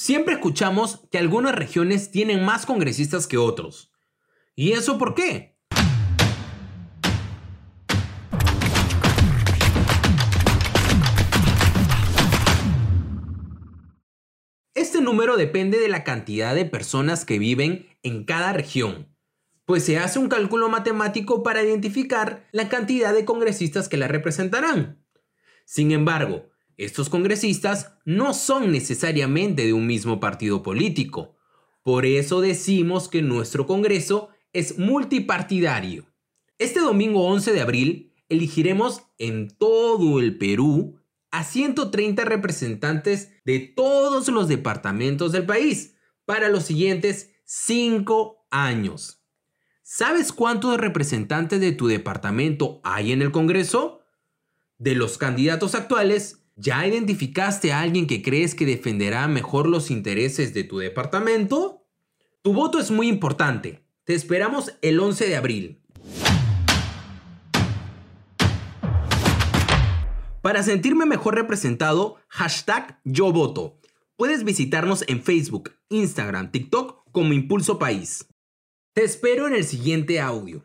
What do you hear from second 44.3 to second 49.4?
departamentos del país para los siguientes 5 años.